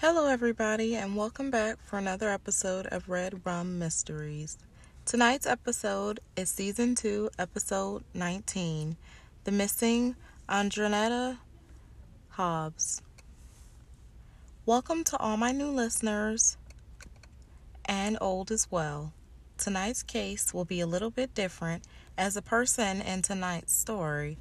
Hello, 0.00 0.28
everybody, 0.28 0.96
and 0.96 1.14
welcome 1.14 1.50
back 1.50 1.76
for 1.84 1.98
another 1.98 2.30
episode 2.30 2.86
of 2.86 3.10
Red 3.10 3.44
Rum 3.44 3.78
Mysteries. 3.78 4.56
Tonight's 5.04 5.46
episode 5.46 6.20
is 6.36 6.48
Season 6.48 6.94
2, 6.94 7.28
Episode 7.38 8.02
19 8.14 8.96
The 9.44 9.52
Missing 9.52 10.16
Ardrunetta 10.48 11.36
Hobbs. 12.30 13.02
Welcome 14.64 15.04
to 15.04 15.18
all 15.18 15.36
my 15.36 15.52
new 15.52 15.68
listeners 15.68 16.56
and 17.84 18.16
old 18.22 18.50
as 18.50 18.70
well. 18.70 19.12
Tonight's 19.58 20.02
case 20.02 20.54
will 20.54 20.64
be 20.64 20.80
a 20.80 20.86
little 20.86 21.10
bit 21.10 21.34
different 21.34 21.84
as 22.16 22.32
the 22.32 22.42
person 22.42 23.02
in 23.02 23.20
tonight's 23.20 23.76
story 23.76 24.38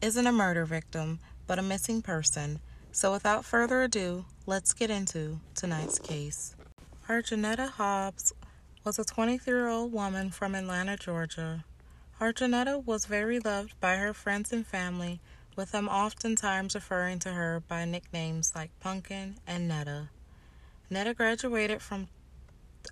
isn't 0.00 0.26
a 0.26 0.32
murder 0.32 0.64
victim 0.64 1.18
but 1.46 1.58
a 1.58 1.62
missing 1.62 2.00
person. 2.00 2.58
So, 2.90 3.12
without 3.12 3.44
further 3.44 3.82
ado, 3.82 4.24
let's 4.46 4.74
get 4.74 4.90
into 4.90 5.40
tonight's 5.54 5.98
case. 5.98 6.54
Ardrunetta 7.08 7.68
Hobbs 7.68 8.34
was 8.84 8.98
a 8.98 9.04
23 9.04 9.52
year 9.52 9.68
old 9.68 9.92
woman 9.92 10.30
from 10.30 10.54
Atlanta, 10.54 10.96
Georgia. 10.96 11.64
Ardrunetta 12.20 12.84
was 12.84 13.06
very 13.06 13.40
loved 13.40 13.78
by 13.80 13.96
her 13.96 14.12
friends 14.12 14.52
and 14.52 14.66
family, 14.66 15.20
with 15.56 15.72
them 15.72 15.88
oftentimes 15.88 16.74
referring 16.74 17.18
to 17.20 17.30
her 17.30 17.62
by 17.66 17.84
nicknames 17.84 18.52
like 18.54 18.70
Pumpkin 18.80 19.36
and 19.46 19.66
Netta. 19.66 20.10
Netta 20.90 21.14
graduated 21.14 21.80
from, 21.80 22.08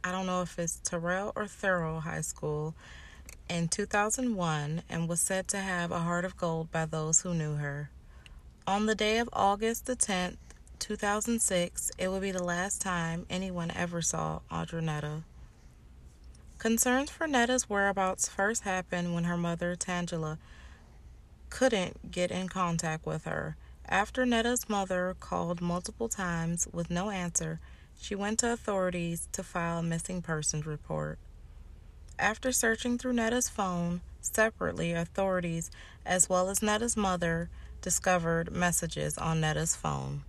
I 0.02 0.10
don't 0.10 0.26
know 0.26 0.40
if 0.42 0.58
it's 0.58 0.80
Terrell 0.82 1.32
or 1.36 1.44
Thurl 1.44 2.00
High 2.00 2.22
School 2.22 2.74
in 3.50 3.68
2001 3.68 4.82
and 4.88 5.08
was 5.08 5.20
said 5.20 5.48
to 5.48 5.58
have 5.58 5.90
a 5.90 6.00
heart 6.00 6.24
of 6.24 6.38
gold 6.38 6.70
by 6.70 6.86
those 6.86 7.20
who 7.20 7.34
knew 7.34 7.56
her. 7.56 7.90
On 8.66 8.86
the 8.86 8.94
day 8.94 9.18
of 9.18 9.28
August 9.32 9.84
the 9.84 9.96
10th, 9.96 10.36
2006, 10.82 11.92
it 11.96 12.08
will 12.08 12.18
be 12.18 12.32
the 12.32 12.42
last 12.42 12.82
time 12.82 13.24
anyone 13.30 13.70
ever 13.76 14.02
saw 14.02 14.40
Ardrunetta. 14.50 15.22
Concerns 16.58 17.08
for 17.08 17.28
Netta's 17.28 17.70
whereabouts 17.70 18.28
first 18.28 18.64
happened 18.64 19.14
when 19.14 19.22
her 19.22 19.36
mother, 19.36 19.76
Tangela, 19.76 20.38
couldn't 21.50 22.10
get 22.10 22.32
in 22.32 22.48
contact 22.48 23.06
with 23.06 23.26
her. 23.26 23.56
After 23.88 24.26
Netta's 24.26 24.68
mother 24.68 25.14
called 25.20 25.60
multiple 25.60 26.08
times 26.08 26.66
with 26.72 26.90
no 26.90 27.10
answer, 27.10 27.60
she 28.00 28.16
went 28.16 28.40
to 28.40 28.52
authorities 28.52 29.28
to 29.30 29.44
file 29.44 29.78
a 29.78 29.82
missing 29.84 30.20
persons 30.20 30.66
report. 30.66 31.20
After 32.18 32.50
searching 32.50 32.98
through 32.98 33.12
Netta's 33.12 33.48
phone, 33.48 34.00
separately, 34.20 34.92
authorities, 34.92 35.70
as 36.04 36.28
well 36.28 36.50
as 36.50 36.60
Netta's 36.60 36.96
mother, 36.96 37.50
discovered 37.80 38.50
messages 38.50 39.16
on 39.16 39.40
Netta's 39.40 39.76
phone. 39.76 40.24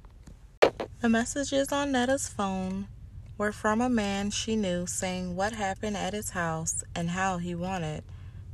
The 1.03 1.09
messages 1.09 1.73
on 1.73 1.91
Netta's 1.91 2.29
phone 2.29 2.87
were 3.37 3.51
from 3.51 3.81
a 3.81 3.89
man 3.89 4.31
she 4.31 4.55
knew 4.55 4.87
saying 4.87 5.35
what 5.35 5.51
happened 5.51 5.97
at 5.97 6.13
his 6.13 6.29
house 6.29 6.81
and 6.95 7.09
how 7.09 7.39
he 7.39 7.53
wanted 7.53 8.05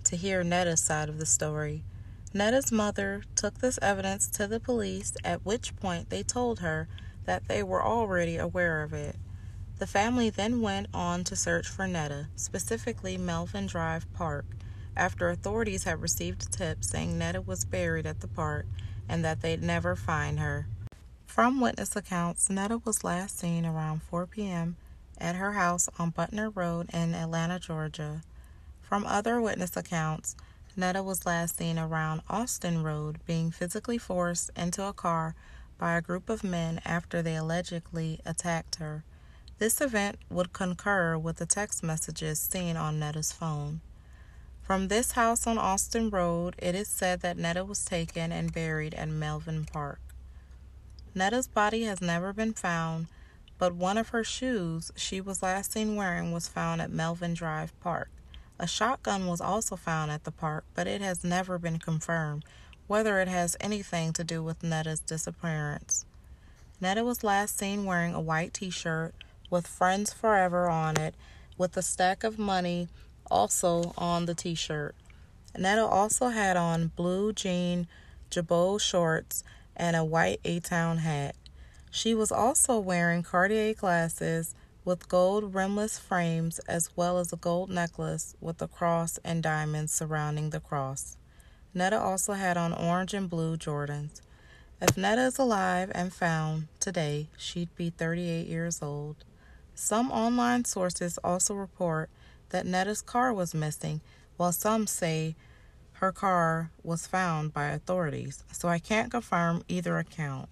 to 0.05 0.16
hear 0.16 0.44
Netta's 0.44 0.81
side 0.81 1.09
of 1.09 1.20
the 1.20 1.27
story. 1.27 1.83
Netta's 2.33 2.72
mother 2.72 3.22
took 3.36 3.59
this 3.59 3.77
evidence 3.83 4.27
to 4.31 4.47
the 4.47 4.59
police, 4.59 5.14
at 5.23 5.45
which 5.45 5.75
point 5.75 6.09
they 6.09 6.23
told 6.23 6.61
her 6.61 6.88
that 7.25 7.47
they 7.47 7.61
were 7.61 7.86
already 7.86 8.38
aware 8.38 8.81
of 8.81 8.94
it. 8.94 9.17
The 9.77 9.86
family 9.86 10.32
then 10.32 10.59
went 10.59 10.88
on 10.92 11.23
to 11.26 11.36
search 11.36 11.67
for 11.67 11.88
Netta, 11.88 12.30
specifically 12.36 13.15
Melvin 13.15 13.67
Drive 13.67 14.11
Park, 14.14 14.48
after 14.98 15.30
authorities 15.30 15.83
had 15.83 16.02
received 16.02 16.42
a 16.42 16.49
tip 16.49 16.83
saying 16.83 17.15
Netta 17.15 17.42
was 17.42 17.64
buried 17.64 18.08
at 18.08 18.21
the 18.21 18.27
park 18.27 18.65
and 19.08 19.23
that 19.23 19.42
they'd 19.42 19.61
never 19.61 19.95
find 19.95 20.39
her. 20.39 20.67
From 21.39 21.61
witness 21.61 21.95
accounts, 21.95 22.50
Netta 22.50 22.80
was 22.83 23.05
last 23.05 23.39
seen 23.39 23.66
around 23.66 24.04
4 24.04 24.27
p.m. 24.27 24.76
at 25.17 25.38
her 25.38 25.54
house 25.54 25.88
on 25.98 26.11
Butner 26.11 26.54
Road 26.54 26.89
in 26.92 27.14
Atlanta, 27.14 27.60
Georgia. 27.60 28.23
From 28.82 29.05
other 29.05 29.39
witness 29.39 29.77
accounts, 29.77 30.36
Netta 30.76 31.02
was 31.02 31.26
last 31.26 31.58
seen 31.58 31.80
around 31.80 32.23
Austin 32.30 32.83
Road 32.83 33.20
being 33.26 33.52
physically 33.52 33.98
forced 33.98 34.52
into 34.58 34.83
a 34.83 34.92
car 34.92 35.33
by 35.77 35.95
a 35.95 36.02
group 36.02 36.27
of 36.27 36.44
men 36.44 36.82
after 36.83 37.22
they 37.22 37.38
allegedly 37.38 38.20
attacked 38.26 38.76
her. 38.76 39.06
This 39.60 39.80
event 39.80 40.17
would 40.30 40.52
concur 40.52 41.17
with 41.17 41.38
the 41.38 41.45
text 41.45 41.82
messages 41.82 42.38
seen 42.38 42.76
on 42.76 43.00
Netta's 43.00 43.32
phone. 43.32 43.80
From 44.61 44.89
this 44.89 45.14
house 45.14 45.48
on 45.48 45.58
Austin 45.58 46.10
Road, 46.10 46.56
it 46.58 46.76
is 46.76 46.89
said 46.89 47.21
that 47.21 47.38
Netta 47.38 47.64
was 47.64 47.86
taken 47.86 48.33
and 48.33 48.52
buried 48.52 48.94
at 48.94 49.08
Melvin 49.08 49.64
Park. 49.64 50.02
Netta's 51.15 51.47
body 51.47 51.83
has 51.83 52.02
never 52.02 52.33
been 52.33 52.53
found, 52.53 53.08
but 53.58 53.73
one 53.73 53.97
of 53.97 54.09
her 54.09 54.23
shoes 54.23 54.92
she 54.95 55.20
was 55.20 55.42
last 55.43 55.71
seen 55.71 55.95
wearing 55.95 56.31
was 56.31 56.47
found 56.47 56.81
at 56.81 56.92
Melvin 56.92 57.33
Drive 57.33 57.77
Park. 57.80 58.09
A 58.59 58.67
shotgun 58.67 59.25
was 59.25 59.42
also 59.42 59.75
found 59.75 60.11
at 60.11 60.23
the 60.23 60.31
park, 60.31 60.65
but 60.75 60.87
it 60.87 61.02
has 61.02 61.23
never 61.23 61.58
been 61.58 61.80
confirmed 61.80 62.45
whether 62.87 63.21
it 63.21 63.27
has 63.27 63.55
anything 63.61 64.11
to 64.14 64.23
do 64.23 64.42
with 64.42 64.64
Netta's 64.64 64.99
disappearance. 64.99 66.05
Netta 66.81 67.03
was 67.03 67.23
last 67.23 67.58
seen 67.58 67.86
wearing 67.86 68.14
a 68.14 68.21
white 68.21 68.53
t 68.53 68.70
shirt 68.70 69.14
with 69.49 69.67
Friends 69.67 70.11
Forever 70.11 70.67
on 70.70 70.97
it, 70.97 71.15
with 71.58 71.77
a 71.77 71.81
stack 71.81 72.23
of 72.23 72.39
money 72.39 72.87
also 73.30 73.93
on 73.97 74.26
the 74.26 74.33
t 74.33 74.55
shirt. 74.55 74.95
Netta 75.58 75.86
also 75.86 76.30
had 76.30 76.58
on 76.58 76.91
blue 76.95 77.33
jean 77.33 77.87
jabot 78.30 78.81
shorts 78.81 79.43
and 79.80 79.95
a 79.95 80.04
white 80.04 80.40
A 80.45 80.60
Town 80.60 81.00
hat. 81.00 81.36
She 81.90 82.14
was 82.14 82.32
also 82.32 82.78
wearing 82.78 83.23
Cartier 83.23 83.73
glasses 83.73 84.54
with 84.86 85.10
gold 85.10 85.56
rimless 85.56 85.98
frames 85.98 86.60
as 86.67 86.95
well 86.95 87.17
as 87.17 87.34
a 87.34 87.38
gold 87.38 87.70
necklace 87.70 88.36
with 88.39 88.62
a 88.62 88.68
cross 88.68 89.18
and 89.23 89.42
diamonds 89.42 89.92
surrounding 89.92 90.52
the 90.52 90.60
cross. 90.60 91.18
Netta 91.73 92.00
also 92.00 92.34
had 92.34 92.58
on 92.58 92.73
orange 92.73 93.14
and 93.14 93.30
blue 93.30 93.58
Jordans. 93.58 94.22
If 94.82 94.98
Netta 94.98 95.22
is 95.22 95.38
alive 95.38 95.92
and 95.94 96.14
found 96.14 96.68
today, 96.80 97.28
she'd 97.38 97.76
be 97.76 97.89
38 97.89 98.48
years 98.48 98.82
old. 98.82 99.18
Some 99.76 100.12
online 100.12 100.66
sources 100.66 101.18
also 101.23 101.54
report 101.54 102.10
that 102.50 102.66
Netta's 102.66 103.02
car 103.02 103.34
was 103.34 103.54
missing, 103.54 104.02
while 104.38 104.52
some 104.52 104.88
say 104.88 105.36
her 105.99 106.14
car 106.14 106.71
was 106.82 107.08
found 107.08 107.54
by 107.54 107.65
authorities. 107.65 108.45
So 108.54 108.70
I 108.70 108.80
can't 108.80 109.11
confirm 109.11 109.64
either 109.67 109.98
account. 109.98 110.48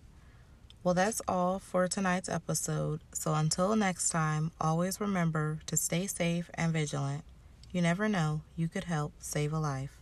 Well, 0.83 0.93
that's 0.93 1.21
all 1.25 1.59
for 1.59 1.87
tonight's 1.87 2.27
episode. 2.27 2.99
So 3.13 3.33
until 3.33 3.73
next 3.77 4.09
time, 4.09 4.51
always 4.59 4.99
remember 4.99 5.59
to 5.67 5.77
stay 5.77 6.05
safe 6.05 6.49
and 6.53 6.73
vigilant. 6.73 7.23
You 7.71 7.81
never 7.81 8.09
know, 8.09 8.41
you 8.57 8.67
could 8.67 8.85
help 8.85 9.13
save 9.19 9.53
a 9.53 9.59
life. 9.59 10.01